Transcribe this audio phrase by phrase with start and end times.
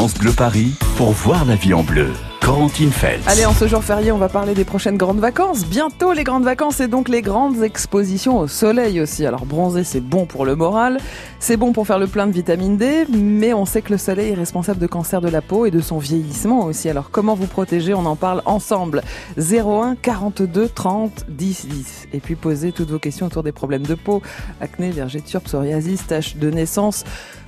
[0.00, 2.06] France Paris pour voir la vie en bleu.
[2.40, 3.22] Corentine Feltz.
[3.28, 5.66] Allez, en ce jour férié, on va parler des prochaines grandes vacances.
[5.66, 9.26] Bientôt les grandes vacances et donc les grandes expositions au soleil aussi.
[9.26, 10.98] Alors bronzer, c'est bon pour le moral,
[11.38, 14.30] c'est bon pour faire le plein de vitamine D, mais on sait que le soleil
[14.30, 16.88] est responsable de cancer de la peau et de son vieillissement aussi.
[16.88, 17.92] Alors comment vous protéger?
[17.92, 19.02] On en parle ensemble.
[19.36, 22.08] 01 42 30 10 10.
[22.14, 24.22] Et puis posez toutes vos questions autour des problèmes de peau,
[24.62, 27.04] acné, vergeture, psoriasis, taches de naissance.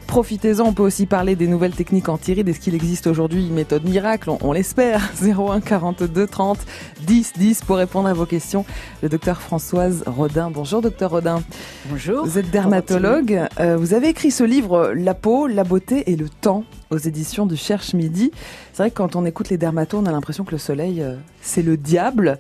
[0.07, 2.49] Profitez-en, on peut aussi parler des nouvelles techniques anti-rides.
[2.49, 4.31] Est-ce qu'il existe aujourd'hui une méthode miracle?
[4.41, 5.11] On, l'espère.
[5.23, 6.59] 01 42 30
[7.07, 8.65] 10 10 pour répondre à vos questions.
[9.03, 10.51] Le docteur Françoise Rodin.
[10.51, 11.43] Bonjour docteur Rodin.
[11.89, 12.25] Bonjour.
[12.25, 13.41] Vous êtes dermatologue.
[13.59, 17.47] Euh, vous avez écrit ce livre La peau, la beauté et le temps aux éditions
[17.47, 18.33] du Cherche Midi.
[18.73, 21.17] C'est vrai que quand on écoute les dermatos, on a l'impression que le soleil, euh,
[21.41, 22.39] c'est le diable.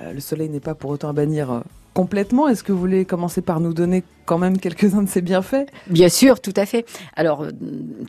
[0.00, 1.62] Euh, le soleil n'est pas pour autant à bannir
[1.96, 2.46] complètement.
[2.46, 5.66] Est-ce que vous voulez commencer par nous donner quand même quelques-uns de ses bienfaits?
[5.86, 6.84] Bien sûr, tout à fait.
[7.14, 7.50] Alors, euh,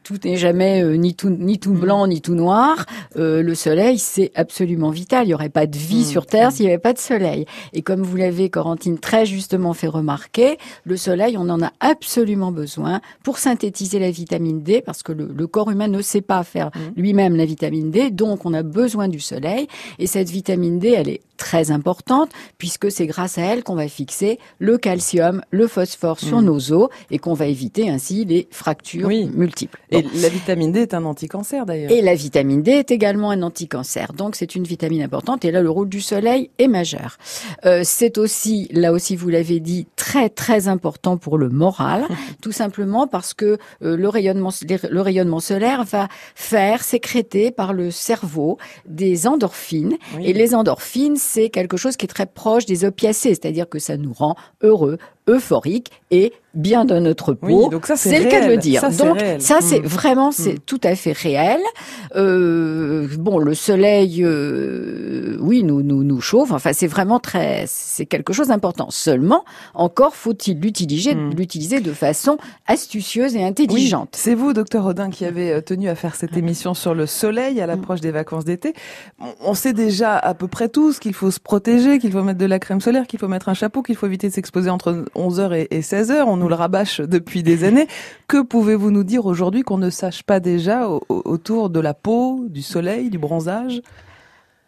[0.03, 1.79] tout n'est jamais euh, ni tout ni tout mm.
[1.79, 2.85] blanc ni tout noir.
[3.15, 5.23] Euh, le soleil, c'est absolument vital.
[5.23, 6.05] Il n'y aurait pas de vie mm.
[6.05, 7.45] sur Terre s'il n'y avait pas de soleil.
[7.71, 12.51] Et comme vous l'avez, Corentine, très justement fait remarquer, le soleil, on en a absolument
[12.51, 16.71] besoin pour synthétiser la vitamine D, parce que le, corps humain ne sait pas faire
[16.75, 16.99] mm.
[16.99, 19.67] lui-même la vitamine D, donc on a besoin du soleil.
[19.97, 23.87] Et cette vitamine D, elle est très importante, puisque c'est grâce à elle qu'on va
[23.87, 26.45] fixer le calcium, le phosphore, sur mm.
[26.45, 29.79] nos os et qu'on va éviter ainsi les fractures multiples.
[29.91, 31.91] Et la vitamine D est un anticancer d'ailleurs.
[31.91, 34.05] Et la vitamine D est également un anticancer.
[34.15, 37.17] Donc c'est une vitamine importante et là le rôle du soleil est majeur.
[37.65, 42.05] Euh, c'est aussi, là aussi vous l'avez dit, très très important pour le moral,
[42.41, 44.51] tout simplement parce que euh, le rayonnement
[44.89, 51.49] le rayonnement solaire va faire sécréter par le cerveau des endorphines et les endorphines c'est
[51.49, 55.91] quelque chose qui est très proche des opiacés, c'est-à-dire que ça nous rend heureux, euphorique
[56.11, 57.69] et bien dans notre peau.
[57.69, 58.81] donc ça c'est le cas de le dire.
[58.97, 59.85] donc ça c'est mm.
[59.85, 60.59] vraiment c'est mm.
[60.65, 61.59] tout à fait réel.
[62.15, 66.51] Euh, bon, le soleil, euh, oui, nous nous nous chauffe.
[66.51, 68.87] Enfin, c'est vraiment très, c'est quelque chose d'important.
[68.89, 69.43] Seulement,
[69.73, 71.35] encore faut-il l'utiliser, mm.
[71.35, 74.09] l'utiliser de façon astucieuse et intelligente.
[74.13, 77.61] c'est vous, docteur Rodin, qui avez euh, tenu à faire cette émission sur le soleil
[77.61, 78.73] à l'approche des vacances d'été.
[79.41, 82.45] On sait déjà à peu près tous qu'il faut se protéger, qu'il faut mettre de
[82.45, 85.67] la crème solaire, qu'il faut mettre un chapeau, qu'il faut éviter de s'exposer entre 11h
[85.71, 86.23] et 16h.
[86.25, 87.87] On nous le rabâche depuis des années.
[88.27, 92.61] Que pouvez-vous nous dire aujourd'hui qu'on ne sache pas déjà autour de la peau, du
[92.61, 93.81] soleil, du bronzage?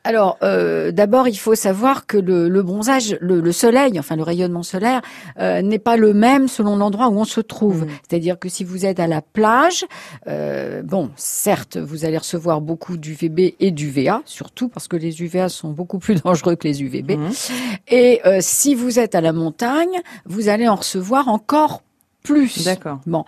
[0.03, 5.01] Alors, euh, d'abord, il faut savoir que le, bronzage, le, soleil, enfin le rayonnement solaire,
[5.39, 7.85] euh, n'est pas le même selon l'endroit où on se trouve.
[7.85, 7.89] Mmh.
[8.07, 9.85] C'est-à-dire que si vous êtes à la plage,
[10.27, 15.49] euh, bon, certes, vous allez recevoir beaucoup d'UVB et d'UVA, surtout parce que les UVA
[15.49, 17.17] sont beaucoup plus dangereux que les UVB.
[17.17, 17.29] Mmh.
[17.89, 21.81] Et si vous êtes à la montagne, vous allez en recevoir encore
[22.29, 22.63] plus.
[22.63, 22.99] D'accord.
[23.07, 23.25] Bon,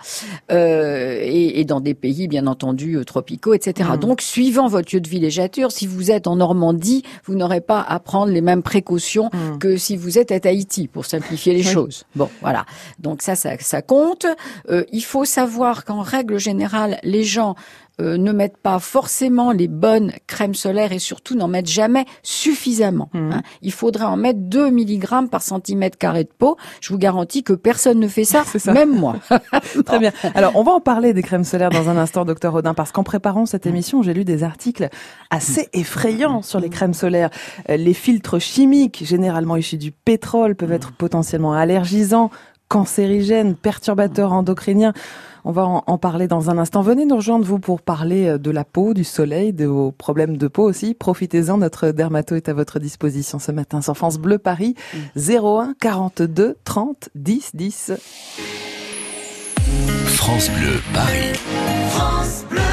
[0.51, 3.89] euh, et, et, dans des pays bien entendu euh, tropicaux, etc.
[3.93, 3.97] Hmm.
[3.97, 7.99] Donc, suivant votre lieu de villégiature, si vous êtes en Normandie, vous n'aurez pas à
[7.99, 9.57] prendre les mêmes précautions hmm.
[9.59, 12.03] que si vous êtes à Tahiti, pour simplifier les choses.
[12.15, 12.65] Bon, voilà.
[12.99, 14.25] Donc ça, ça, ça compte.
[14.69, 17.55] Euh, il faut savoir qu'en règle générale, les gens
[18.01, 23.09] euh, ne mettent pas forcément les bonnes crèmes solaires et surtout n'en mettent jamais suffisamment.
[23.13, 23.31] Mmh.
[23.31, 23.41] Hein.
[23.61, 26.57] Il faudrait en mettre 2 mg par centimètre carré de peau.
[26.81, 29.17] Je vous garantis que personne ne fait ça, même moi.
[29.85, 30.11] Très bien.
[30.35, 33.03] Alors, on va en parler des crèmes solaires dans un instant, docteur Rodin, parce qu'en
[33.03, 34.89] préparant cette émission, j'ai lu des articles
[35.29, 37.29] assez effrayants sur les crèmes solaires.
[37.69, 42.31] Euh, les filtres chimiques, généralement issus du pétrole, peuvent être potentiellement allergisants,
[42.67, 44.93] cancérigènes, perturbateurs endocriniens.
[45.43, 46.81] On va en, parler dans un instant.
[46.81, 50.37] Venez nous rejoindre, vous, pour parler euh, de la peau, du soleil, de vos problèmes
[50.37, 50.93] de peau aussi.
[50.93, 54.75] Profitez-en, notre dermato est à votre disposition ce matin sur France Bleu Paris,
[55.15, 57.91] 01 42 30 10 10.
[60.15, 61.33] France Bleu Paris.
[61.89, 62.70] France Bleu.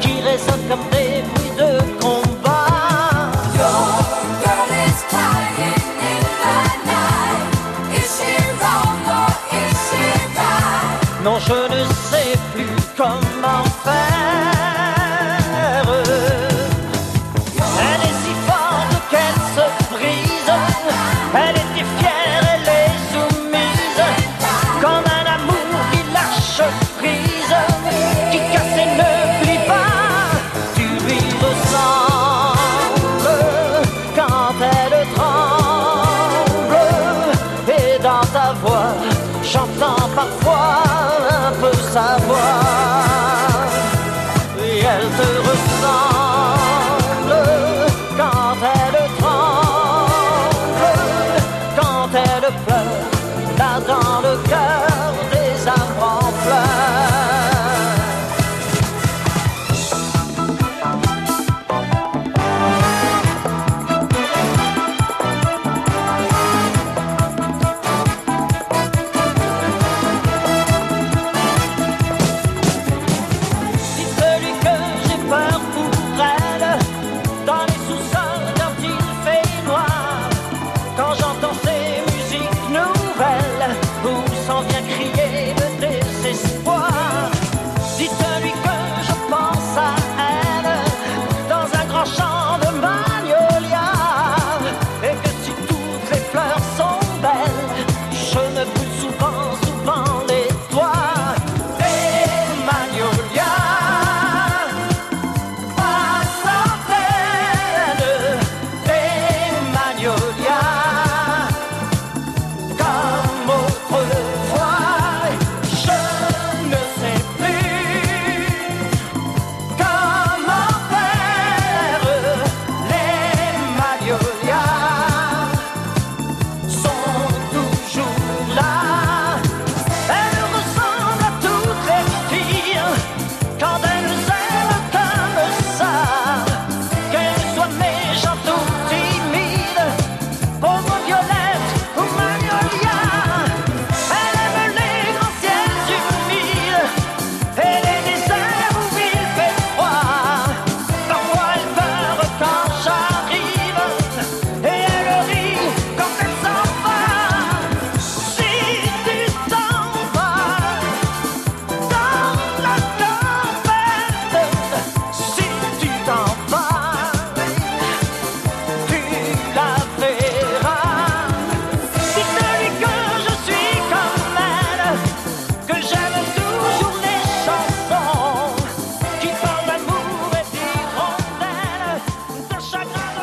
[0.00, 1.41] qui résonnent comme des mots.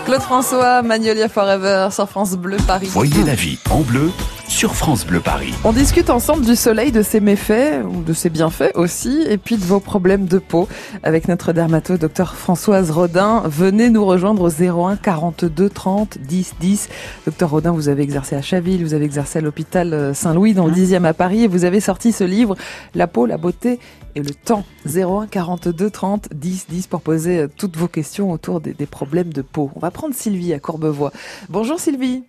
[0.10, 2.88] Claude François, Magnolia Forever sur France Bleu Paris.
[2.88, 4.10] Voyez la vie en bleu
[4.50, 5.54] sur France Bleu Paris.
[5.64, 9.58] On discute ensemble du soleil, de ses méfaits, ou de ses bienfaits aussi, et puis
[9.58, 10.68] de vos problèmes de peau
[11.04, 13.44] avec notre dermato, docteur Françoise Rodin.
[13.46, 16.90] Venez nous rejoindre au 01 42 30 10 10.
[17.26, 20.66] Docteur Rodin, vous avez exercé à Chaville, vous avez exercé à l'hôpital euh, Saint-Louis dans
[20.66, 22.56] le 10e à Paris, et vous avez sorti ce livre,
[22.96, 23.80] La peau, la beauté
[24.16, 24.66] et le temps.
[24.88, 29.32] 01 42 30 10 10 pour poser euh, toutes vos questions autour des, des problèmes
[29.32, 29.70] de peau.
[29.76, 31.12] On va prendre Sylvie à Courbevoie.
[31.50, 32.24] Bonjour Sylvie.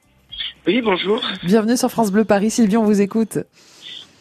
[0.66, 1.22] Oui, bonjour.
[1.42, 2.50] Bienvenue sur France Bleu Paris.
[2.50, 3.38] Sylvie, on vous écoute.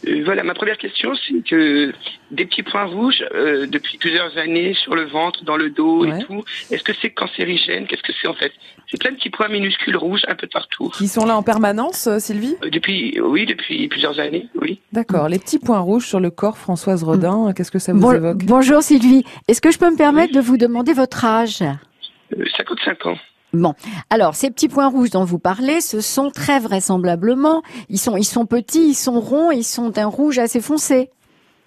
[0.08, 1.92] Euh, voilà, ma première question, c'est que
[2.32, 6.18] des petits points rouges euh, depuis plusieurs années sur le ventre, dans le dos Ouais.
[6.22, 7.86] et tout, est-ce que c'est cancérigène?
[7.86, 8.54] Qu'est-ce que c'est en fait?
[8.90, 10.90] C'est plein de petits points minuscules rouges un peu partout.
[10.98, 12.56] Qui sont là en permanence, euh, Sylvie?
[12.64, 14.80] Euh, depuis, oui, depuis plusieurs années, oui.
[14.94, 15.28] D'accord.
[15.28, 18.38] Les petits points rouges sur le corps, Françoise Rodin, qu'est-ce que ça vous Bon- évoque?
[18.46, 19.26] bonjour Sylvie.
[19.50, 21.62] Est-ce que je peux me permettre de vous demander votre âge?
[21.62, 23.18] Euh, 55 ans.
[23.54, 23.74] Bon,
[24.12, 28.24] alors ces petits points rouges dont vous parlez, ce sont très vraisemblablement, ils sont, ils
[28.24, 31.10] sont petits, ils sont ronds, ils sont d'un rouge assez foncé.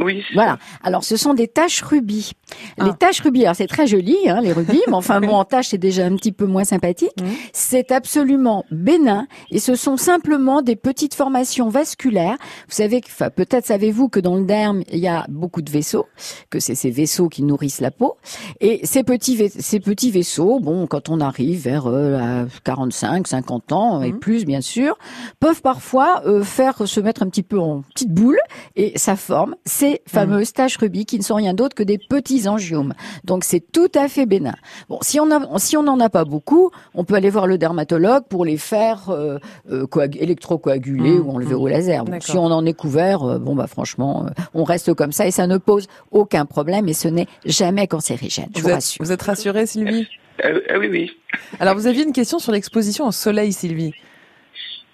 [0.01, 0.59] Oui, Voilà.
[0.83, 2.33] Alors, ce sont des taches rubis.
[2.79, 2.87] Ah.
[2.87, 5.69] Les taches rubis, alors c'est très joli, hein, les rubis, mais enfin bon, en taches,
[5.69, 7.13] c'est déjà un petit peu moins sympathique.
[7.53, 12.37] C'est absolument bénin et ce sont simplement des petites formations vasculaires.
[12.69, 15.71] Vous savez, que- enfin, peut-être savez-vous que dans le derme, il y a beaucoup de
[15.71, 16.07] vaisseaux,
[16.51, 18.17] que c'est ces vaisseaux qui nourrissent la peau.
[18.61, 23.29] Et ces petits, vais- ces petits vaisseaux, bon, quand on arrive vers euh, à 45,
[23.29, 24.19] 50 ans et Mhm.
[24.19, 24.99] plus, bien sûr,
[25.41, 28.39] peuvent parfois euh, faire se mettre un petit peu en petite boule
[28.77, 29.55] et ça forme.
[29.83, 32.95] Ces fameuses taches rubis qui ne sont rien d'autre que des petits angiomes.
[33.25, 34.55] Donc c'est tout à fait bénin.
[34.89, 37.59] Bon, si on a, si on n'en a pas beaucoup, on peut aller voir le
[37.59, 39.39] dermatologue pour les faire euh,
[39.71, 42.05] euh, coag- électrocoaguler Mmh, ou enlever au laser.
[42.05, 45.27] Bon, si on en est couvert, euh, bon bah franchement, euh, on reste comme ça
[45.27, 48.51] et ça ne pose aucun problème et ce n'est jamais cancérigène.
[48.55, 49.05] Je vous, Vous êtes, rassure.
[49.05, 50.07] vous êtes rassurée, Sylvie?
[50.45, 51.11] Oui, oui.
[51.61, 53.93] Alors, vous aviez une question sur l'exposition au soleil, Sylvie.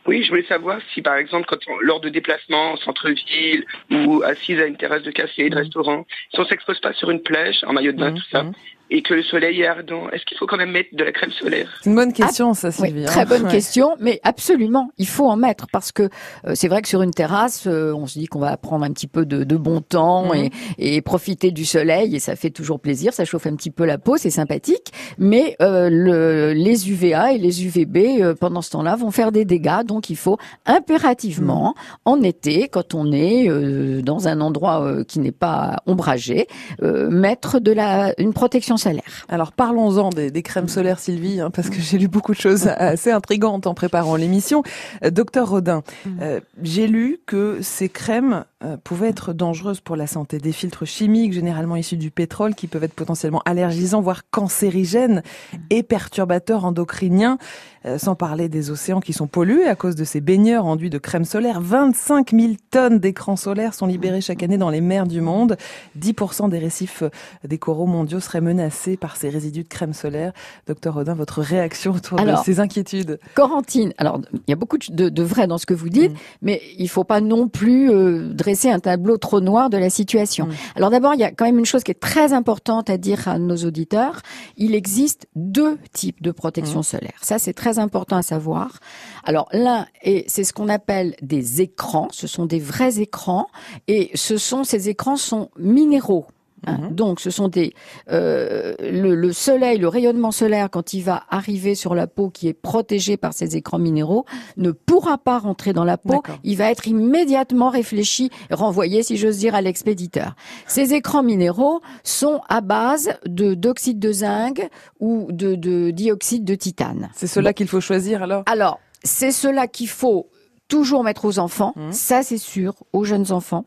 [0.09, 4.23] Oui, je voulais savoir si, par exemple, quand on- lors de déplacements en centre-ville ou
[4.23, 7.63] assise à une terrasse de café, de restaurant, si on s'expose pas sur une plage,
[7.65, 8.53] en maillot de bain, Mhm, tout ça, mhm.
[8.91, 11.31] Et que le soleil est ardent, est-ce qu'il faut quand même mettre de la crème
[11.33, 11.69] solaire?
[11.83, 13.03] C'est une bonne question, ça, Oui, Sylvie.
[13.03, 13.07] hein.
[13.07, 13.51] très bonne Ouais.
[13.51, 16.05] question, mais absolument, il faut en mettre parce que
[16.47, 18.91] euh, c'est vrai que sur une terrasse, euh, on se dit qu'on va prendre un
[18.93, 20.49] petit peu de, de bon temps Mhm.
[20.79, 23.85] et, et profiter du soleil et ça fait toujours plaisir, ça chauffe un petit peu
[23.85, 28.71] la peau, c'est sympathique, mais euh, le, les UVA et les UVB euh, pendant ce
[28.71, 34.01] temps-là vont faire des dégâts, donc il faut impérativement en été, quand on est euh,
[34.03, 36.47] dans un endroit euh, qui n'est pas ombragé,
[36.83, 39.03] euh, mettre de la une protection solaire.
[39.29, 42.69] Alors parlons-en des, des crèmes solaires, Sylvie, hein, parce que j'ai lu beaucoup de choses
[42.69, 44.63] assez intrigantes en préparant l'émission.
[45.05, 45.83] Euh, Docteur Rodin,
[46.21, 50.39] euh, j'ai lu que ces crèmes euh, pouvaient être dangereuses pour la santé.
[50.39, 55.23] Des filtres chimiques, généralement issus du pétrole, qui peuvent être potentiellement allergisants, voire cancérigènes
[55.71, 57.39] et perturbateurs endocriniens,
[57.87, 60.99] euh, sans parler des océans qui sont pollués à cause de ces baigneurs enduits de
[60.99, 61.61] crème solaire.
[61.61, 65.57] 25 000 tonnes d'écrans solaires sont libérés chaque année dans les mers du monde.
[65.99, 67.11] 10% des récifs euh,
[67.47, 70.33] des coraux mondiaux seraient menacés par ces résidus de crème solaire.
[70.67, 73.21] Docteur Rodin, votre réaction autour Alors, de ces inquiétudes?
[73.35, 76.15] Corentine, alors il y a beaucoup de, de vrai dans ce que vous dites, Mm.
[76.43, 80.47] mais il faut pas non plus euh, dresser un tableau trop noir de la situation.
[80.47, 80.53] Mm.
[80.77, 83.29] Alors d'abord, il y a quand même une chose qui est très importante à dire
[83.29, 84.23] à nos auditeurs.
[84.57, 86.35] Il existe deux types de Mm.
[86.35, 87.19] protection solaire.
[87.21, 88.79] Ça, c'est très important à savoir.
[89.25, 89.87] Alors l'un,
[90.27, 92.09] c'est ce qu'on appelle des écrans.
[92.11, 93.49] Ce sont des vrais écrans,
[93.87, 96.27] et ce sont ces écrans sont minéraux.
[96.67, 96.79] Hein.
[96.79, 96.95] Mhm.
[96.95, 97.73] Donc, ce sont des
[98.11, 102.49] euh, le, le soleil, le rayonnement solaire, quand il va arriver sur la peau qui
[102.49, 104.25] est protégée par ces écrans minéraux,
[104.57, 106.23] ne pourra pas rentrer dans la peau.
[106.45, 110.35] Il va être immédiatement réfléchi, renvoyé, si j'ose dire, à l'expéditeur.
[110.67, 114.69] Ces écrans minéraux sont à base de d'oxyde de zinc
[115.01, 117.11] ou de, de dioxyde de titane.
[117.15, 118.43] C'est cela qu'il faut choisir alors?
[118.47, 120.29] Alors, c'est cela qu'il faut
[120.69, 121.93] toujours mettre aux enfants, Mhm.
[121.93, 123.65] ça c'est sûr, aux jeunes enfants.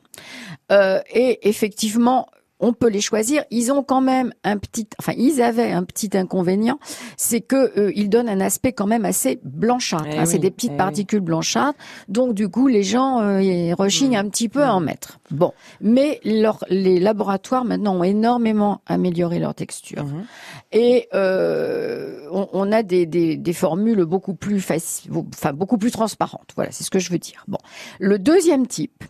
[0.72, 2.28] Euh, et effectivement,
[2.62, 3.44] on peut les choisir.
[3.52, 6.80] Ils ont quand même un petit, enfin, ils avaient un petit inconvénient,
[7.18, 10.06] c'est que euh, ils donnent un aspect quand même assez blanchâtre.
[10.10, 10.26] Eh hein.
[10.26, 10.78] c'est des petites eh oui.
[10.78, 11.78] particules blanchâtres.
[12.08, 14.26] Donc du coup, les gens euh, rechignent Mm.
[14.26, 15.20] un petit peu à en mettre.
[15.32, 20.06] Bon, mais leur- les laboratoires maintenant ont énormément amélioré leur texture.
[20.06, 20.26] Mhm.
[20.74, 25.92] Et euh, on, on a des, des, des formules beaucoup plus faciles, enfin beaucoup plus
[25.92, 26.50] transparentes.
[26.56, 27.44] Voilà, c'est ce que je veux dire.
[27.48, 27.58] Bon,
[28.00, 29.04] le deuxième type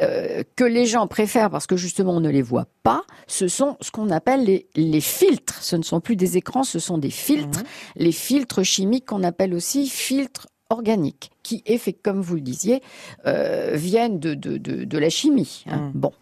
[0.00, 3.76] euh, que les gens préfèrent parce que justement on ne les voit pas, ce sont
[3.80, 5.62] ce qu'on appelle les, les filtres.
[5.62, 7.62] Ce ne sont plus des écrans, ce sont des filtres.
[7.96, 12.82] Les filtres chimiques qu'on appelle aussi filtres organiques, qui, effet, comme vous le disiez,
[13.26, 15.64] euh, viennent de, de, de, de la chimie.
[15.70, 15.76] hein.
[15.76, 15.90] Mm.
[15.94, 16.12] Bon,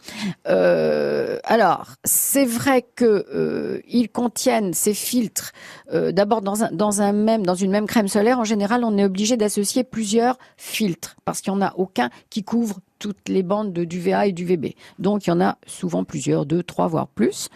[0.49, 5.53] euh, alors c'est vrai que euh, ils contiennent ces filtres.
[5.93, 8.97] euh, D'abord dans un, dans un même dans une même crème solaire, en général, on
[8.99, 13.43] est obligé d'associer plusieurs filtres parce qu'il n'y en a aucun qui couvre toutes les
[13.43, 14.75] bandes de d'UVA et d'UVB.
[14.99, 17.49] Donc il y en a souvent plusieurs, deux, trois, voire plus.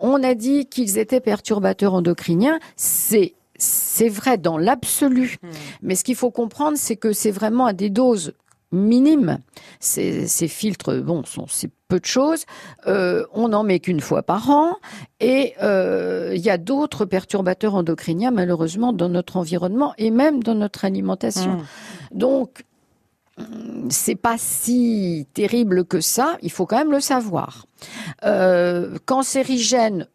[0.00, 2.58] On a dit qu'ils étaient perturbateurs endocriniens.
[2.76, 5.36] C'est c'est vrai dans l'absolu,
[5.82, 8.34] mais ce qu'il faut comprendre, c'est que c'est vraiment à des doses
[8.72, 9.38] minimes.
[9.80, 12.44] Ces, ces filtres, bon, sont c'est peu de choses.
[12.86, 14.76] Euh, on n'en met qu'une fois par an,
[15.18, 20.54] et euh, il y a d'autres perturbateurs endocriniens, malheureusement, dans notre environnement et même dans
[20.54, 21.56] notre alimentation.
[21.56, 21.64] Mhm.
[22.12, 22.64] Donc,
[23.88, 26.36] c'est pas si terrible que ça.
[26.42, 27.66] Il faut quand même le savoir.
[28.24, 30.06] Euh, cancérigènes,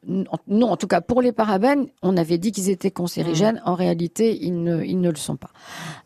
[0.47, 3.61] non, en tout cas pour les parabènes, on avait dit qu'ils étaient cancérigènes.
[3.65, 5.49] En réalité, ils ne, ils ne le sont pas.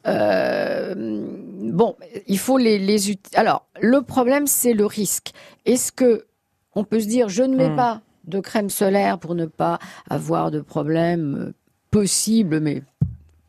[0.07, 1.95] Euh, bon,
[2.27, 5.31] il faut les, les Alors, le problème, c'est le risque.
[5.65, 6.25] Est-ce que
[6.75, 7.75] on peut se dire, je ne mets Mm.
[7.75, 11.53] pas de crème solaire pour ne pas avoir de problème euh,
[11.91, 12.83] possible, mais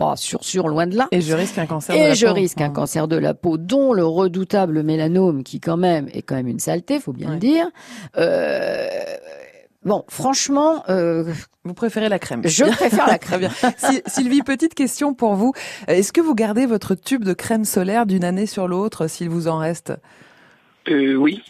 [0.00, 1.08] pas sûr, sûr, loin de là.
[1.12, 2.32] Et je risque un cancer de Et la je peau.
[2.32, 2.72] risque un Mhm.
[2.74, 6.58] cancer de la peau, dont le redoutable mélanome, qui quand même est quand même une
[6.58, 7.34] saleté, faut bien Ouais.
[7.34, 7.66] le dire.
[8.16, 8.88] Euh,
[9.84, 11.24] bon, franchement, euh,
[11.64, 13.50] Vous préférez la crème je préfère la crème.
[14.06, 15.52] Sylvie, petite question pour vous.
[15.90, 19.28] Euh, Est-ce que vous gardez votre tube de crème solaire d'une année sur l'autre, s'il
[19.28, 19.92] vous en reste?
[20.88, 21.42] Euh, oui.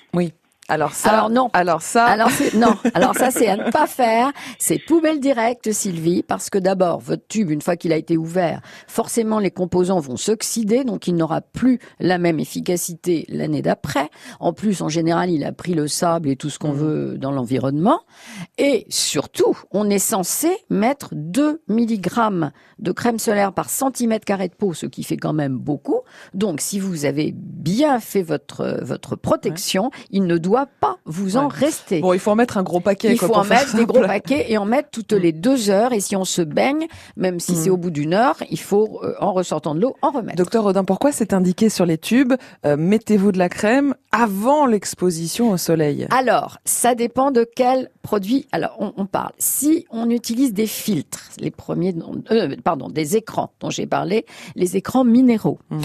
[0.71, 1.51] Alors ça, Alors non.
[1.53, 2.77] Alors ça, Alors non.
[2.95, 4.31] Alors ça c'est à ne pas faire.
[4.61, 8.61] C'est poubelle directe, Sylvie, parce que d'abord votre tube, une fois qu'il a été ouvert,
[8.87, 14.11] forcément les composants vont s'oxyder, donc il n'aura plus la même efficacité l'année d'après.
[14.39, 17.33] En plus, en général, il a pris le sable et tout ce qu'on veut dans
[17.33, 18.03] l'environnement.
[18.57, 24.55] Et surtout, on est censé mettre 2 mg de crème solaire par centimètre carré de
[24.55, 26.01] peau, ce qui fait quand même beaucoup.
[26.33, 31.45] Donc, si vous avez bien fait votre votre protection, il ne doit pas vous en
[31.49, 31.55] Ouais.
[31.55, 32.01] rester.
[32.01, 33.13] bon, il faut en mettre un gros paquet.
[33.13, 35.93] Il quoi, faut en mettre des gros paquets et en mettre toutes les deux heures.
[35.93, 36.87] Et si on se baigne,
[37.17, 37.73] même si c'est Mm.
[37.73, 40.37] au bout d'une heure, il faut, euh, en ressortant de l'eau, en remettre.
[40.37, 42.35] Docteur Rodin, pourquoi c'est indiqué sur les tubes
[42.67, 46.07] euh, Mettez-vous de la crème avant l'exposition au soleil?
[46.11, 48.47] Alors, ça dépend de quel produit.
[48.53, 49.33] Alors, on, on parle.
[49.39, 51.95] Si on utilise des filtres, les premiers,
[52.31, 54.27] euh, pardon, des écrans dont j'ai parlé,
[54.57, 55.59] les écrans minéraux.
[55.71, 55.81] Mhm.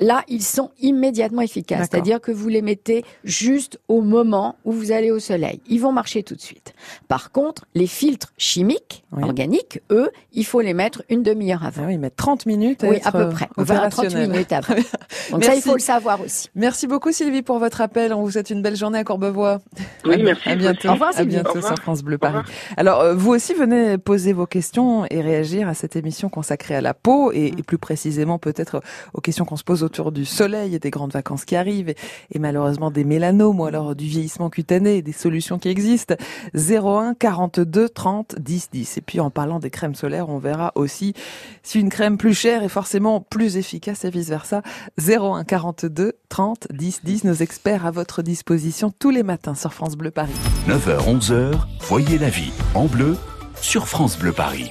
[0.00, 1.88] Là, ils sont immédiatement efficaces.
[1.90, 5.60] C'est-à-dire que vous les mettez juste au moment où vous allez au soleil.
[5.68, 6.74] Ils vont marcher tout de suite.
[7.08, 9.22] Par contre, les filtres chimiques, Oui.
[9.24, 11.82] organiques, eux, il faut les mettre une demi-heure avant.
[11.84, 13.48] Ah oui, mettre 30 minutes à Oui, être à peu près.
[13.56, 14.30] 20 à 30 opérationnel.
[14.30, 14.74] minutes avant.
[15.30, 15.58] Donc ça, Merci.
[15.58, 16.48] il faut le savoir aussi.
[16.56, 18.12] Merci beaucoup Sylvie pour votre appel.
[18.12, 19.60] On vous souhaite une belle journée à Courbevoie.
[20.04, 20.48] Oui, merci.
[20.48, 20.88] À bientôt.
[20.88, 22.42] Au revoir, à bientôt sur France Bleu Paris.
[22.76, 26.80] Alors euh, vous aussi venez poser vos questions et réagir à cette émission consacrée à
[26.80, 28.82] la peau et, et plus précisément peut-être
[29.12, 32.38] aux questions qu'on se pose autour du soleil et des grandes vacances qui arrivent et,
[32.38, 36.14] malheureusement des mélanomes ou alors du vieillissement cutané et des solutions qui existent.
[36.54, 38.98] 01 42 30 10 10.
[38.98, 41.14] Et puis en parlant des crèmes solaires, on verra aussi
[41.62, 44.62] si une crème plus chère est forcément plus efficace et vice versa.
[45.00, 47.24] 01 42 30 10 10.
[47.24, 50.32] Nos experts à votre disposition tous les matins sur France Bleu Paris.
[50.68, 53.16] 9h, 11h, voyez la vie en bleu
[53.60, 54.70] sur France Bleu Paris.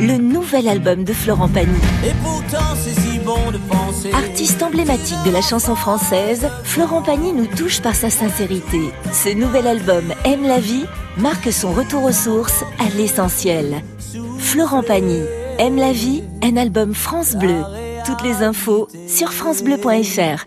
[0.00, 1.76] le nouvel album de Florent Pagny.
[2.04, 4.12] Et pourtant c'est si bon de penser.
[4.12, 8.80] Artiste emblématique de la chanson française, Florent Pagny nous touche par sa sincérité.
[9.12, 10.84] Ce nouvel album Aime la vie
[11.16, 13.82] marque son retour aux sources, à l'essentiel.
[14.38, 15.22] Florent Pagny,
[15.58, 17.62] Aime la vie, un album France Bleu.
[18.04, 20.46] Toutes les infos sur francebleu.fr.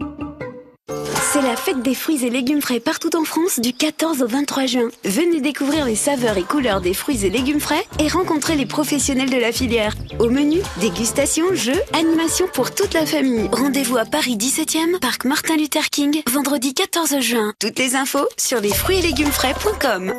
[1.31, 4.65] C'est la fête des fruits et légumes frais partout en France du 14 au 23
[4.65, 4.89] juin.
[5.05, 9.29] Venez découvrir les saveurs et couleurs des fruits et légumes frais et rencontrer les professionnels
[9.29, 9.93] de la filière.
[10.19, 13.47] Au menu, dégustation, jeux, animation pour toute la famille.
[13.53, 17.53] Rendez-vous à Paris 17e, parc Martin Luther King, vendredi 14 juin.
[17.59, 20.13] Toutes les infos sur les fruits et légumes frais.com.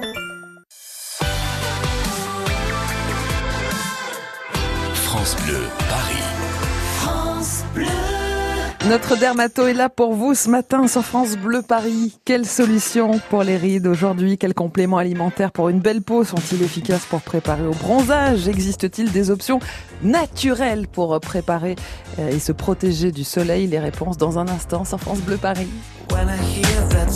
[4.95, 6.23] France Bleu, Paris.
[8.89, 12.19] Notre dermato est là pour vous ce matin sur France Bleu Paris.
[12.25, 14.39] Quelle solution pour les rides aujourd'hui?
[14.39, 16.25] Quels compléments alimentaires pour une belle peau?
[16.25, 18.49] Sont-ils efficaces pour préparer au bronzage?
[18.49, 19.61] Existe-t-il des options
[20.03, 21.77] naturelles pour préparer
[22.19, 23.69] euh, et se protéger du soleil?
[23.69, 25.69] Les réponses dans un instant sur France Bleu Paris.
[26.11, 27.13] When I hear that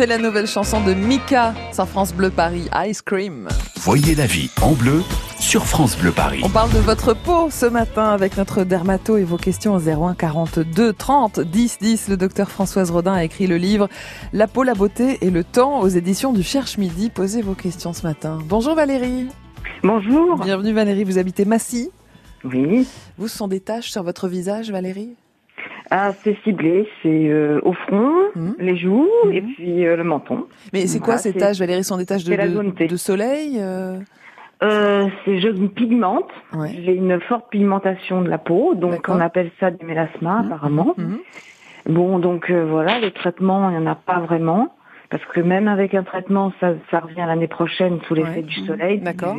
[0.00, 3.48] C'est la nouvelle chanson de Mika sur France Bleu Paris, Ice Cream.
[3.80, 5.02] Voyez la vie en bleu
[5.38, 6.40] sur France Bleu Paris.
[6.42, 10.14] On parle de votre peau ce matin avec notre dermato et vos questions au 01
[10.14, 12.08] 42 30 10 10.
[12.08, 13.90] Le docteur Françoise Rodin a écrit le livre
[14.32, 17.10] La peau, la beauté et le temps aux éditions du Cherche Midi.
[17.10, 18.38] Posez vos questions ce matin.
[18.46, 19.26] Bonjour Valérie.
[19.82, 20.38] Bonjour.
[20.38, 21.90] Bienvenue Valérie, vous habitez Massy?
[22.42, 22.86] Oui.
[23.18, 25.14] Vous, ce sont des taches sur votre visage Valérie?
[25.90, 28.54] Ah, c'est ciblé, c'est euh, au front, Mhm.
[28.60, 30.46] les joues et puis euh, le menton.
[30.72, 31.58] Mais c'est quoi Voilà, ces taches?
[31.58, 33.98] Valérie sont des taches de, de, soleil euh,
[34.62, 36.30] Euh, c'est je me pigmente.
[36.52, 36.70] Ouais.
[36.84, 40.94] J'ai une forte pigmentation de la peau, donc on appelle ça des mélasmas apparemment.
[40.96, 41.18] Mhm.
[41.86, 44.74] Bon, donc euh, voilà, les traitements, il n'y en a pas vraiment.
[45.08, 48.42] Parce que même avec un traitement, ça, ça revient l'année prochaine sous l'effet Ouais.
[48.42, 48.98] du soleil.
[48.98, 49.36] du D'accord.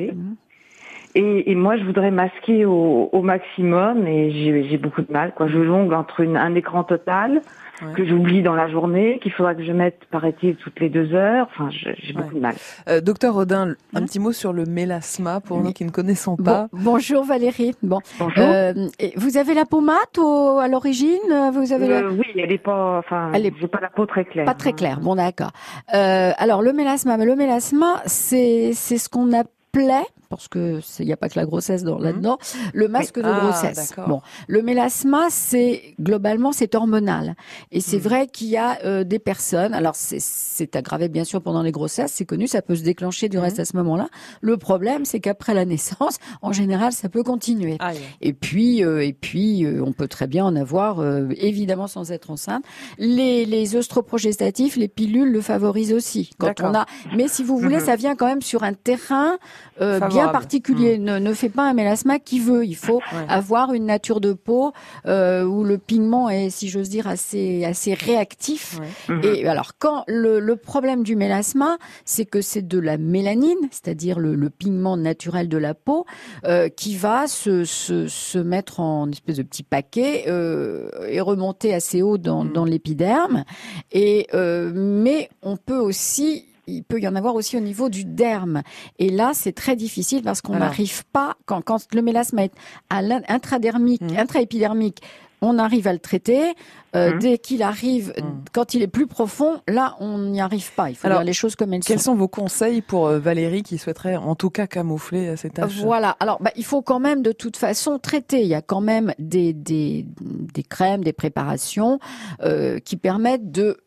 [1.15, 5.33] Et, et moi, je voudrais masquer au, au maximum et j'ai j'ai beaucoup de mal.
[5.35, 5.47] Quoi.
[5.47, 7.41] Je jongle entre une- un écran total
[7.83, 7.93] Ouais.
[7.93, 11.47] que j'oublie dans la journée, qu'il faudra que je mette, paraît-il, toutes les deux heures.
[11.49, 12.35] Enfin, j'ai beaucoup Ouais.
[12.35, 12.55] de mal.
[12.87, 16.35] Euh, Docteur Rodin, Hein un petit mot sur le mélasma pour nous qui ne connaissons
[16.37, 16.67] Bon, pas.
[16.73, 17.73] bonjour Valérie.
[17.81, 18.43] Bon, Bonjour.
[18.45, 21.17] Euh, et vous avez la peau mate au- à l'origine
[21.53, 24.05] Vous avez la- Euh, oui, elle est pas, enfin, Elle est- j'ai pas la peau
[24.05, 24.45] très claire.
[24.45, 24.99] Pas très clair.
[25.01, 25.49] Bon, d'accord.
[25.95, 31.05] Euh, alors le mélasma, mais le mélasma, c'est c'est ce qu'on appelait parce que il
[31.05, 32.39] n'y a pas que la grossesse dans- là-dedans,
[32.73, 33.89] le masque de Ah, grossesse.
[33.89, 34.07] d'accord.
[34.07, 37.35] Bon, le mélasma, c'est globalement c'est hormonal
[37.71, 38.01] et c'est Mhm.
[38.03, 39.73] vrai qu'il y a euh, des personnes.
[39.75, 43.29] Alors c'est- c'est aggravé bien sûr pendant les grossesses, c'est connu, ça peut se déclencher
[43.29, 44.07] du reste à ce moment-là.
[44.41, 47.77] Le problème, c'est qu'après la naissance, en général, ça peut continuer.
[48.21, 52.11] Et puis, euh, et puis, euh, on peut très bien en avoir, euh, évidemment, sans
[52.11, 52.63] être enceinte.
[52.97, 56.31] Les, les œstroprogestatifs, les pilules le favorisent aussi.
[56.37, 56.71] Quand D'accord.
[56.71, 57.85] on a, mais si vous voulez, Mhm.
[57.85, 59.37] ça vient quand même sur un terrain
[59.81, 60.97] euh, bien particulier.
[60.97, 62.65] Ne, ne fait pas un mélasma qui veut.
[62.65, 63.25] Il faut Ouais.
[63.29, 64.71] avoir une nature de peau
[65.05, 68.79] euh, où le pigment est, si j'ose dire, assez assez réactif.
[68.79, 69.15] Ouais.
[69.15, 69.21] Mhm.
[69.23, 74.19] Et alors, quand le, le problème du mélasma, c'est que c'est de la mélanine, c'est-à-dire
[74.19, 76.05] le, le pigment naturel de la peau,
[76.45, 81.73] euh, qui va se, se, se mettre en espèce de petit paquet euh, et remonter
[81.73, 82.53] assez haut dans, Mm.
[82.53, 83.43] dans l'épiderme.
[83.91, 88.05] Et euh, mais on peut aussi il peut y en avoir aussi au niveau du
[88.05, 88.61] derme.
[88.99, 92.53] Et là, c'est très difficile parce qu'on n'arrive pas, quand, quand le mélasma est
[92.89, 94.17] à intradermique, Mm.
[94.17, 95.01] intraépidermique,
[95.43, 96.53] on arrive à le traiter.
[96.95, 97.19] Euh, Mm.
[97.19, 98.23] Dès qu'il arrive, Mm.
[98.53, 100.89] quand il est plus profond, là, on n'y arrive pas.
[100.91, 102.11] Il faut Alors, dire les choses comme elles Quels sont.
[102.11, 105.77] sont vos conseils pour euh, Valérie qui souhaiterait en tout cas camoufler euh, ces taches
[105.81, 106.15] Voilà.
[106.19, 108.41] Alors, bah, il faut quand même de toute façon traiter.
[108.41, 111.97] Il y a quand même des des, des crèmes, des préparations
[112.43, 113.77] euh, qui permettent de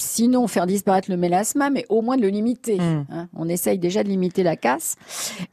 [0.00, 2.78] Sinon, faire disparaître le mélasma, mais au moins de le limiter.
[2.78, 3.06] Mm.
[3.10, 3.28] hein.
[3.34, 4.96] On essaye déjà de limiter la casse.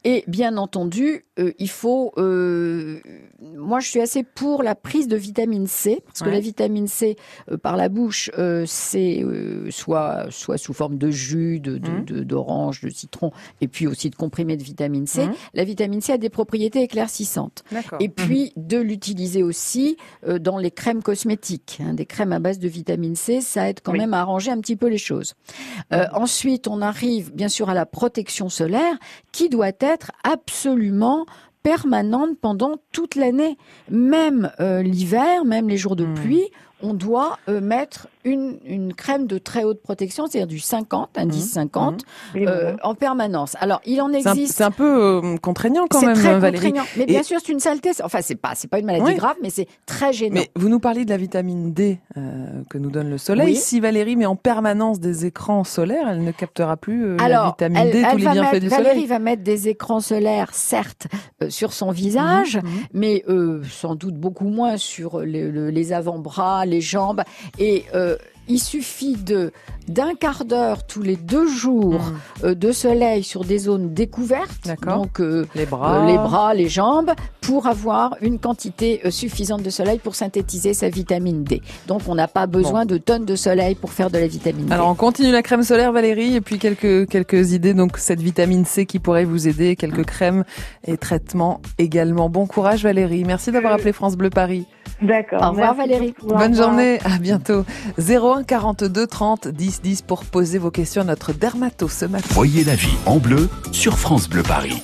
[0.04, 2.12] Et bien entendu, euh, il faut.
[2.18, 3.00] euh,
[3.56, 7.16] moi, je suis assez pour la prise de vitamine C, parce que la vitamine C
[7.50, 8.30] euh, par la bouche,
[8.66, 9.24] c'est
[9.70, 13.30] soit soit sous forme de jus, de de- de- d'orange, de, citron,
[13.60, 15.26] et puis aussi de comprimés de vitamine C.
[15.26, 15.32] Mhm.
[15.54, 17.64] La vitamine C a des propriétés éclaircissantes.
[18.00, 19.96] Et puis de l'utiliser aussi
[20.40, 23.92] dans les crèmes cosmétiques, hein, des crèmes à base de vitamine C, ça aide quand
[23.92, 23.98] Oui.
[23.98, 25.34] même à arranger un petit peu les choses.
[25.92, 28.96] Euh, ensuite, on arrive bien sûr à la protection solaire,
[29.32, 31.26] qui doit être absolument
[31.64, 33.58] permanente pendant toute l'année,
[33.90, 36.14] même euh, l'hiver, même les jours de Mm.
[36.14, 36.44] pluie.
[36.80, 41.52] on doit euh, mettre une, une crème de très haute protection, c'est-à-dire du 50, indice
[41.52, 42.02] 50,
[42.34, 43.56] Oui, euh, en permanence.
[43.60, 44.54] Alors, il en existe.
[44.56, 46.66] c'est un peu euh, contraignant quand même, très Valérie.
[46.72, 46.88] contraignant.
[46.96, 47.90] Mais bien sûr, c'est une saleté.
[48.02, 49.14] Enfin, c'est pas, c'est pas une maladie Oui.
[49.14, 50.34] grave, mais c'est très gênant.
[50.34, 53.46] Mais vous nous parliez de la vitamine D euh, que nous donne le soleil.
[53.48, 53.56] Oui.
[53.56, 57.46] Si Valérie met en permanence des écrans solaires, elle ne captera plus euh, la Alors,
[57.48, 59.06] vitamine elle, D, elle tous les bienfaits mettre- du Valérie soleil.
[59.06, 61.06] va mettre des écrans solaires, certes,
[61.42, 62.70] euh, sur son visage, Mhm, mhm.
[62.94, 67.22] mais euh, sans doute beaucoup moins sur les, le- les avant-bras, les jambes.
[67.58, 68.16] Et euh,
[68.48, 69.52] il suffit de
[69.88, 72.00] d'un quart d'heure tous les deux jours
[72.44, 76.06] euh, de soleil sur des zones découvertes, donc euh, Les euh, bras.
[76.06, 80.90] les bras, les jambes, pour avoir une quantité euh, suffisante de soleil pour synthétiser sa
[80.90, 81.62] vitamine D.
[81.86, 84.72] Donc on n'a pas besoin de tonnes de soleil pour faire de la vitamine D.
[84.72, 88.66] Alors on continue la crème solaire Valérie et puis quelques quelques idées donc cette vitamine
[88.66, 90.44] C qui pourrait vous aider, quelques crèmes
[90.86, 92.28] et traitements également.
[92.28, 94.66] Bon courage Valérie, merci d'avoir appelé France Bleu Paris.
[95.00, 95.42] D'accord.
[95.42, 96.14] Au revoir, Valérie.
[96.22, 97.64] Bonne journée, à bientôt.
[97.98, 102.26] 01 42 30 10 10 pour poser vos questions à notre dermato ce matin.
[102.30, 104.82] Voyez la vie en bleu sur France Bleu Paris.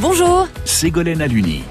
[0.00, 1.62] Bonjour, Ségolène Aluni.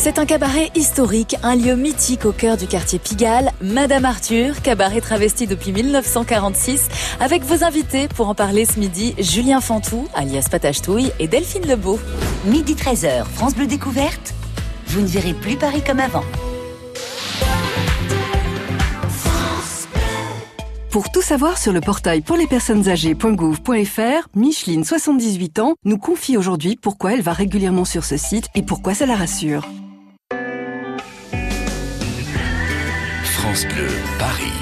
[0.00, 5.02] C'est un cabaret historique, un lieu mythique au cœur du quartier Pigalle, Madame Arthur, cabaret
[5.02, 6.88] travesti depuis 1946,
[7.20, 12.00] avec vos invités pour en parler ce midi, Julien Fantou, alias Patachetouille, et Delphine Lebeau.
[12.46, 14.32] Midi 13h, France Bleu Découverte.
[14.86, 16.24] Vous ne verrez plus Paris comme avant.
[20.90, 26.38] Pour tout savoir sur le portail pour les personnes âgées.gouv.fr, Micheline, 78 ans, nous confie
[26.38, 29.68] aujourd'hui pourquoi elle va régulièrement sur ce site et pourquoi ça la rassure.
[33.50, 34.52] France Bleu Paris.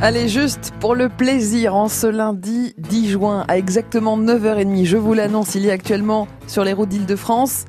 [0.00, 5.14] Allez, juste pour le plaisir, en ce lundi 10 juin, à exactement 9h30, je vous
[5.14, 7.64] l'annonce, il y a actuellement sur les routes d'Île-de-France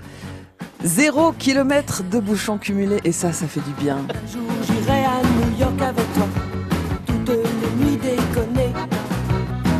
[0.83, 3.97] 0 km de bouchons cumulés et ça, ça fait du bien.
[3.97, 6.27] Un jour j'irai à New York avec toi,
[7.07, 8.71] toutes les nuits déconner,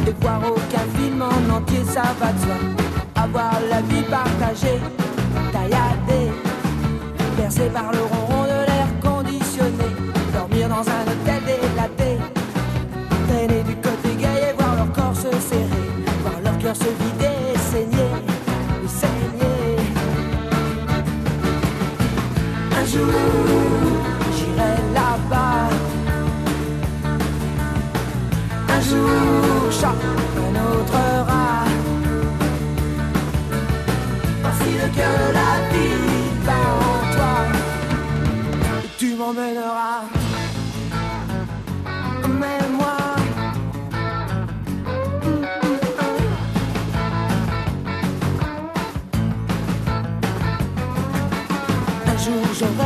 [0.08, 2.56] et voir aucun film en entier, ça va de soi.
[3.18, 4.80] Avoir la vie partagée,
[5.52, 6.32] tailladée,
[7.38, 8.23] bercée par le ronron
[16.84, 17.13] voir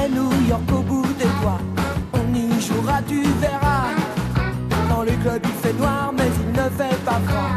[0.10, 1.60] New York au bout des doigts.
[2.14, 3.96] On y jouera, tu verras.
[4.90, 7.52] Dans les clubs il fait noir, mais il ne fait pas froid.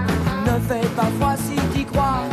[0.47, 2.30] Ne fait pas froid si t'y crois.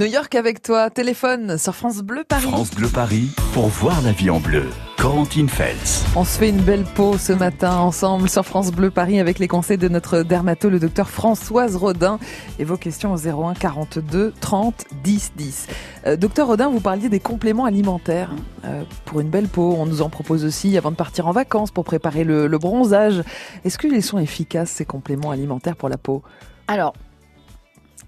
[0.00, 2.44] New York avec toi, téléphone sur France Bleu Paris.
[2.44, 4.64] France Bleu Paris pour voir la vie en bleu.
[4.96, 6.06] Corentine Feltz.
[6.16, 9.46] On se fait une belle peau ce matin ensemble sur France Bleu Paris avec les
[9.46, 12.18] conseils de notre dermato, le docteur Françoise Rodin.
[12.58, 15.66] Et vos questions au 01 42 30 10 10.
[16.06, 18.30] Euh, docteur Rodin, vous parliez des compléments alimentaires
[18.64, 19.74] euh, pour une belle peau.
[19.78, 23.22] On nous en propose aussi avant de partir en vacances pour préparer le, le bronzage.
[23.66, 26.22] Est-ce qu'ils sont efficaces ces compléments alimentaires pour la peau?
[26.68, 26.94] Alors,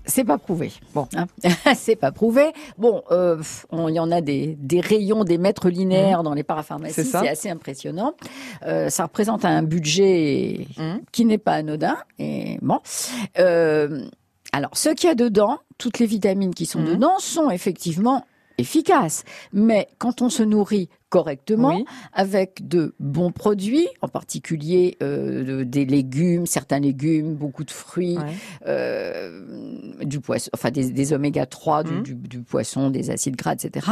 [0.04, 0.72] c'est pas prouvé.
[0.94, 1.26] Bon, hein.
[1.76, 2.52] c'est pas prouvé.
[2.78, 6.94] Bon, euh, on- y en a des, des rayons, des mètres linéaires dans les parapharmacies.
[6.94, 7.20] C'est ça.
[7.22, 8.14] C'est assez impressionnant.
[8.66, 10.66] Euh, ça représente un budget
[11.12, 11.96] qui n'est pas anodin.
[12.18, 12.80] Et bon,
[13.38, 14.04] Euh,
[14.52, 18.24] alors ce qu'il y a dedans, toutes les vitamines qui sont dedans sont effectivement
[18.58, 19.24] efficaces.
[19.52, 21.84] Mais quand on se nourrit correctement, Oui.
[22.14, 28.16] avec de bons produits, en particulier euh, de- des légumes, certains légumes, beaucoup de fruits,
[28.16, 28.32] Ouais.
[28.66, 29.42] euh,
[30.02, 32.02] du poisson, enfin des, des oméga 3, du, Mhm.
[32.02, 33.86] du- du poisson, des acides gras, etc.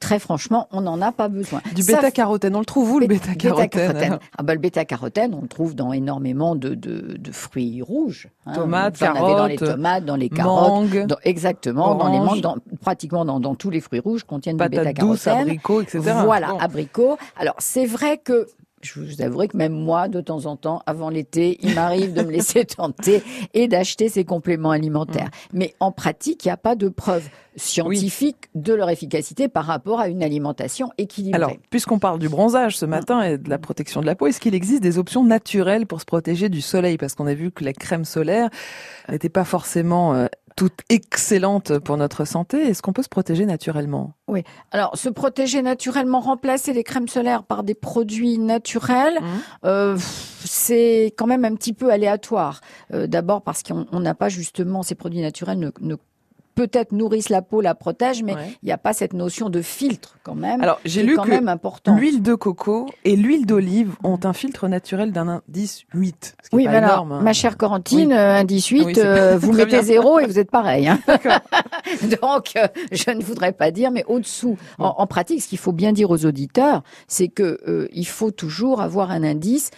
[0.00, 1.62] Très franchement, on n'en a pas besoin.
[1.74, 4.18] Du bêta-carotène, on le trouve où le bêta-carotène.
[4.36, 8.28] Ah bah, le bêta-carotène, on le trouve dans énormément de, de, de fruits rouges.
[8.44, 8.52] hein.
[8.52, 12.18] Tomates, en avez dans les carottes, tomates, dans les carottes, mangue, dans- exactement, dans les
[12.20, 15.38] mangues, dans- pratiquement dans, dans tous les fruits rouges contiennent du bêta-carotène.
[15.38, 16.00] abricots, etc.
[16.24, 16.54] Voilà.
[16.66, 17.16] Abricots.
[17.36, 18.46] Alors c'est vrai que
[18.82, 22.22] je vous avouerai que même moi, de temps en temps, avant l'été, il m'arrive de
[22.22, 23.22] me laisser tenter
[23.54, 25.30] et d'acheter ces compléments alimentaires.
[25.52, 25.58] Mm.
[25.58, 29.98] Mais en pratique, il n'y a pas de preuve scientifique de leur efficacité par rapport
[29.98, 31.36] à une alimentation équilibrée.
[31.36, 34.40] Alors, puisqu'on parle du bronzage ce matin et de la protection de la peau, est-ce
[34.40, 36.98] qu'il existe des options naturelles pour se protéger du soleil?
[36.98, 38.50] Parce qu'on a vu que la crème solaire
[39.08, 40.26] n'était pas forcément euh,
[40.56, 42.56] toute excellente pour notre santé.
[42.68, 44.14] Est-ce qu'on peut se protéger naturellement?
[44.26, 44.42] Oui.
[44.72, 49.18] Alors, se protéger naturellement, remplacer les crèmes solaires par des produits naturels,
[49.64, 52.60] euh, pff, c'est quand même un petit peu aléatoire.
[52.94, 55.96] Euh, D'abord parce qu'on on n'a pas justement ces produits naturels ne, ne-
[56.56, 58.58] peut-être nourrissent la peau, la protègent, mais il Ouais.
[58.64, 60.60] n'y a pas cette notion de filtre quand même.
[60.62, 61.56] Alors, j'ai est lu quand que même
[61.96, 66.36] l'huile de coco et l'huile d'olive ont un filtre naturel d'un indice 8.
[66.42, 67.20] Ce qui est Oui, pas mais alors, énorme, hein.
[67.22, 68.14] ma chère Corentine, Oui.
[68.18, 69.82] euh, indice 8, Oui, c'est pas- euh, vous mettez bien.
[69.82, 70.88] zéro et vous êtes pareil.
[70.88, 70.98] hein.
[72.22, 75.72] Donc, euh, je ne voudrais pas dire, mais au-dessous, en, en pratique, ce qu'il faut
[75.72, 79.70] bien dire aux auditeurs, c'est que euh, il faut toujours avoir un indice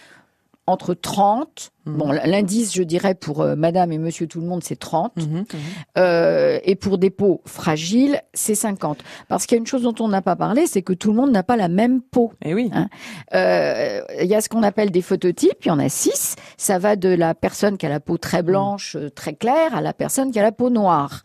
[0.67, 1.97] entre 30, Mhm.
[1.97, 5.23] bon, l'indice, je dirais, pour euh, madame et monsieur tout le monde, c'est 30, Mhm,
[5.37, 5.45] mhm.
[5.97, 8.99] euh, et pour des peaux fragiles, c'est 50.
[9.27, 11.15] Parce qu'il y a une chose dont on n'a pas parlé, c'est que tout le
[11.15, 12.33] monde n'a pas la même peau.
[12.43, 12.69] Eh oui.
[12.73, 12.89] Hein.
[13.33, 16.35] Euh, Il y a ce qu'on appelle des phototypes, il y en a six.
[16.57, 19.81] Ça va de la personne qui a la peau très blanche, euh, très claire, à
[19.81, 21.23] la personne qui a la peau noire.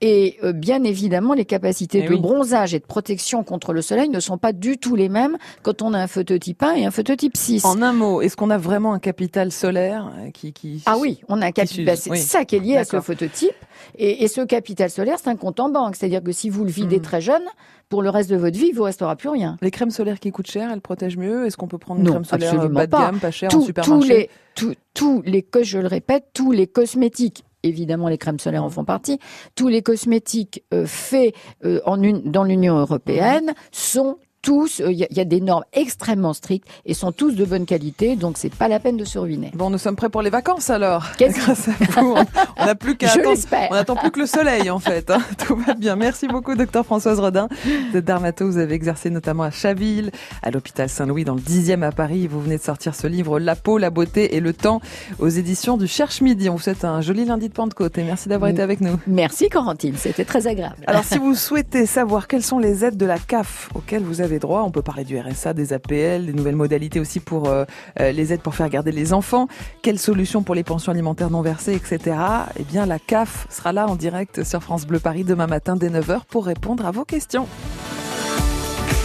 [0.00, 2.20] Et euh, bien évidemment, les capacités Eh de oui.
[2.20, 5.82] bronzage et de protection contre le soleil ne sont pas du tout les mêmes quand
[5.82, 7.64] on a un phototype 1 et un phototype 6.
[7.64, 10.05] En un mot, est-ce qu'on a vraiment un capital solaire?
[10.32, 10.82] Qui, qui...
[10.86, 11.84] Ah oui, on a un capital.
[11.84, 12.18] bah, c'est oui.
[12.18, 13.50] ça qui est lié à ce phototype.
[13.98, 15.96] Et, et ce capital solaire, c'est un compte en banque.
[15.96, 17.02] C'est-à-dire que si vous le videz Mhm.
[17.02, 17.42] très jeune,
[17.88, 19.56] pour le reste de votre vie, il vous restera plus rien.
[19.62, 22.12] Les crèmes solaires qui coûtent cher, elles protègent mieux Est-ce qu'on peut prendre une Non,
[22.12, 23.00] crème solaire euh, bas de pas.
[23.06, 26.50] gamme, pas chère en Tous- tous supermarché les, tous, tous les je le répète, tous
[26.52, 27.44] les cosmétiques.
[27.62, 29.18] Évidemment, les crèmes solaires en font partie.
[29.56, 34.98] Tous les cosmétiques euh, faits euh, en une, dans l'Union européenne sont tous, euh, il
[34.98, 38.14] y, a- il y a des normes extrêmement strictes et sont tous de bonne qualité,
[38.14, 39.50] donc c'est pas la peine de se ruiner.
[39.54, 41.04] Bon, nous sommes prêts pour les vacances alors.
[41.18, 42.14] Qu'est-ce- Grâce à vous,
[42.60, 43.34] on- n'a plus qu'à attendre.
[43.70, 45.10] On n'attend plus que le soleil en fait.
[45.10, 45.18] hein.
[45.46, 45.96] Tout va bien.
[45.96, 47.48] Merci beaucoup, docteur Françoise Rodin.
[47.90, 50.12] Vous êtes dermato, vous avez exercé notamment à Chaville,
[50.44, 52.28] à l'hôpital Saint-Louis dans le 10e à Paris.
[52.28, 54.80] Vous venez de sortir ce livre La peau, la beauté et le temps
[55.18, 56.48] aux éditions du Cherche Midi.
[56.48, 58.96] On vous souhaite un joli lundi de Pentecôte et merci d'avoir été avec nous.
[59.08, 60.76] Merci Corentine, c'était très agréable.
[60.86, 64.35] Alors, si vous souhaitez savoir quelles sont les aides de la CAF auxquelles vous avez
[64.38, 64.62] droits.
[64.64, 67.64] On peut parler du RSA, des APL, des nouvelles modalités aussi pour euh,
[68.00, 69.48] euh, les aides pour faire garder les enfants.
[69.82, 72.16] Quelles solutions pour les pensions alimentaires non versées, etc.
[72.58, 75.90] Eh bien, la CAF sera là en direct sur France Bleu Paris demain matin dès
[75.90, 77.46] 9h pour répondre à vos questions.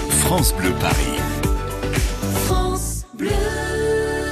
[0.09, 1.19] France Bleu Paris.
[2.45, 3.70] France Bleu.